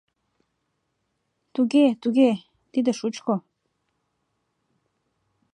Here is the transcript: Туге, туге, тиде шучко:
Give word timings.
Туге, 1.53 1.85
туге, 2.01 2.31
тиде 2.71 2.91
шучко: 2.99 3.35